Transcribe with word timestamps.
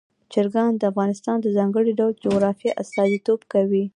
چرګان 0.33 0.71
د 0.77 0.83
افغانستان 0.91 1.37
د 1.41 1.47
ځانګړي 1.57 1.91
ډول 1.99 2.11
جغرافیه 2.25 2.77
استازیتوب 2.81 3.39
کوي. 3.53 3.83